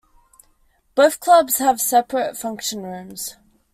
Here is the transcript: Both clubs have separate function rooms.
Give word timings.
Both 0.95 1.19
clubs 1.19 1.59
have 1.59 1.79
separate 1.79 2.35
function 2.35 2.81
rooms. 2.81 3.35